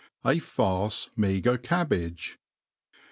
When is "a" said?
0.25-0.39